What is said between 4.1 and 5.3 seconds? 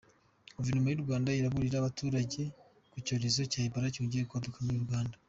kwaduka muri Uganda